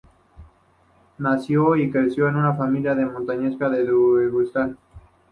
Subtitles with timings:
[1.19, 4.75] Nació y creció en una familia de montañeses de Daguestán.